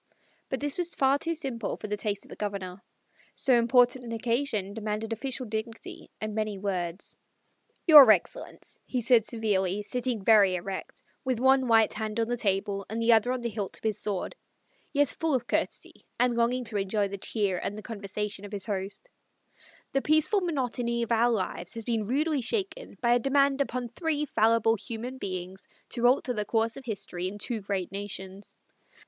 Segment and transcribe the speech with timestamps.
[0.49, 2.81] But this was far too simple for the taste of a Governor.
[3.35, 7.17] So important an occasion demanded official dignity and many words.
[7.85, 12.83] "Your excellency," he said severely, sitting very erect, with one white hand on the table
[12.89, 14.35] and the other on the hilt of his sword
[14.91, 19.07] (yet full of courtesy, and longing to enjoy the cheer and conversation of his host);
[19.93, 24.25] "the peaceful monotony of our lives has been rudely shaken by a demand upon three
[24.25, 28.57] fallible human beings to alter the course of history in two great nations.